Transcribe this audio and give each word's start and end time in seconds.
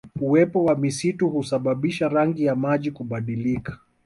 Uwepo 0.21 0.63
wa 0.65 0.75
misitu 0.75 1.29
husababisha 1.29 2.09
rangi 2.09 2.45
ya 2.45 2.55
maji 2.55 2.91
kubadilika 2.91 3.77